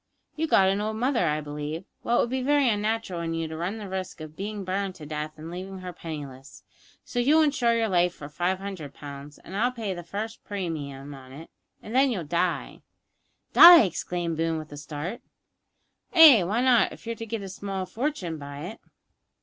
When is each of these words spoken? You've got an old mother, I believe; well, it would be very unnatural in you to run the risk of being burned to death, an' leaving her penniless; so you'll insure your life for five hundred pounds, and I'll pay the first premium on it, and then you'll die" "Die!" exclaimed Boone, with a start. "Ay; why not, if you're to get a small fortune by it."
You've 0.35 0.49
got 0.49 0.67
an 0.67 0.81
old 0.81 0.95
mother, 0.95 1.27
I 1.27 1.41
believe; 1.41 1.85
well, 2.01 2.17
it 2.17 2.21
would 2.21 2.31
be 2.31 2.41
very 2.41 2.67
unnatural 2.67 3.21
in 3.21 3.35
you 3.35 3.47
to 3.47 3.55
run 3.55 3.77
the 3.77 3.87
risk 3.87 4.19
of 4.19 4.35
being 4.35 4.63
burned 4.63 4.95
to 4.95 5.05
death, 5.05 5.37
an' 5.37 5.51
leaving 5.51 5.77
her 5.81 5.93
penniless; 5.93 6.63
so 7.05 7.19
you'll 7.19 7.43
insure 7.43 7.75
your 7.77 7.87
life 7.87 8.11
for 8.15 8.27
five 8.27 8.57
hundred 8.57 8.95
pounds, 8.95 9.37
and 9.37 9.55
I'll 9.55 9.71
pay 9.71 9.93
the 9.93 10.01
first 10.01 10.43
premium 10.43 11.13
on 11.13 11.31
it, 11.31 11.51
and 11.83 11.93
then 11.93 12.09
you'll 12.09 12.23
die" 12.23 12.81
"Die!" 13.53 13.83
exclaimed 13.83 14.37
Boone, 14.37 14.57
with 14.57 14.71
a 14.71 14.77
start. 14.77 15.21
"Ay; 16.15 16.43
why 16.45 16.61
not, 16.63 16.91
if 16.91 17.05
you're 17.05 17.13
to 17.15 17.25
get 17.27 17.43
a 17.43 17.47
small 17.47 17.85
fortune 17.85 18.39
by 18.39 18.61
it." 18.61 18.79